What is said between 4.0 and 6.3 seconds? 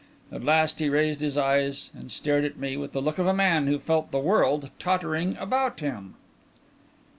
the world tottering about him.